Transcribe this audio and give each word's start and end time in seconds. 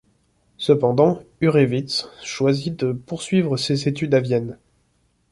Cependant 0.57 1.21
Hurewicz 1.41 2.07
choisit 2.23 2.75
de 2.75 2.91
poursuivre 2.91 3.55
ses 3.55 3.87
études 3.87 4.15
à 4.15 4.19
Vienne. 4.19 4.57